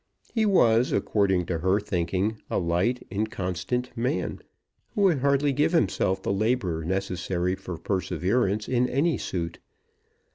[0.33, 4.39] He was, according to her thinking, a light, inconstant man,
[4.95, 9.59] who would hardly give himself the labour necessary for perseverance in any suit.